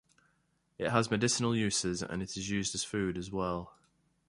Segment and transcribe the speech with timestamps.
[0.79, 3.75] It has medicinal uses and it is used as food, as well.